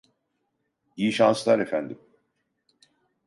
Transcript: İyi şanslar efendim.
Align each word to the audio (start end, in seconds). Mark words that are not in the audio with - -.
İyi 0.97 1.11
şanslar 1.13 1.59
efendim. 1.59 1.99